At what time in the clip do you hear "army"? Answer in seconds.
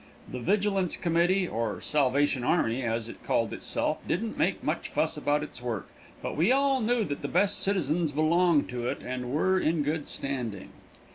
2.43-2.81